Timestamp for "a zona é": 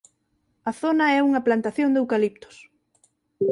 0.69-1.19